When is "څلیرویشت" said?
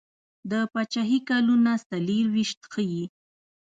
1.89-2.59